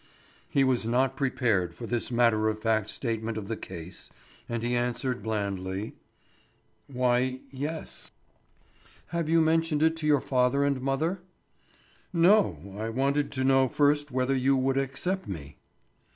He 0.49 0.63
was 0.63 0.87
not 0.87 1.15
prepared 1.15 1.75
for 1.75 1.85
this 1.85 2.09
matter 2.09 2.49
of 2.49 2.57
fact 2.59 2.89
statement 2.89 3.37
of 3.37 3.47
the 3.47 3.55
case, 3.55 4.09
and 4.49 4.63
he 4.63 4.75
answered 4.75 5.21
blandly: 5.21 5.93
"Why, 6.87 7.41
yes." 7.51 8.11
"Have 9.09 9.29
you 9.29 9.41
mentioned 9.41 9.83
it 9.83 9.95
to 9.97 10.07
your 10.07 10.19
father 10.19 10.63
and 10.63 10.81
mother?" 10.81 11.21
"No, 12.11 12.73
I 12.79 12.89
wanted 12.89 13.31
to 13.33 13.43
know 13.43 13.67
first 13.69 14.09
whether 14.09 14.35
you 14.35 14.57
would 14.57 14.75
accept 14.79 15.27
me." 15.27 15.57